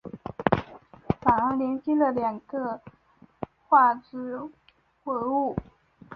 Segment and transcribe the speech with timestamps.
[1.21, 2.81] 反应连接了两个
[3.69, 4.51] 羰基底物化
[5.05, 5.55] 合物。